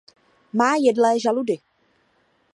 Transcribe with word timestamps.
Má 0.53 0.69
jedlé 0.81 1.13
žaludy. 1.19 1.61